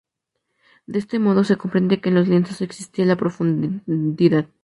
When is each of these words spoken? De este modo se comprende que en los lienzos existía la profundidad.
De 0.87 0.97
este 0.97 1.19
modo 1.19 1.43
se 1.43 1.57
comprende 1.57 2.01
que 2.01 2.09
en 2.09 2.15
los 2.15 2.27
lienzos 2.27 2.61
existía 2.63 3.05
la 3.05 3.17
profundidad. 3.17 4.47